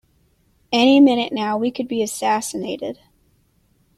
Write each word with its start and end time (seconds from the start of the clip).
Any 0.71 0.99
minute 0.99 1.31
now 1.31 1.59
we 1.59 1.69
could 1.69 1.87
be 1.87 2.01
assassinated! 2.01 2.97